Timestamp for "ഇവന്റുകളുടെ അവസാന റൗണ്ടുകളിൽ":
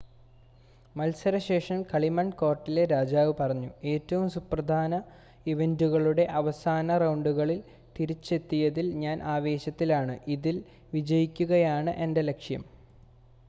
5.45-7.61